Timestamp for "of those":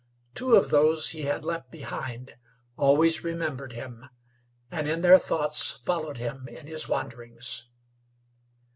0.55-1.11